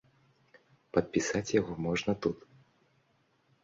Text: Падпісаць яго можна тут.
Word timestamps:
Падпісаць 0.95 1.53
яго 1.61 1.79
можна 1.87 2.19
тут. 2.27 2.37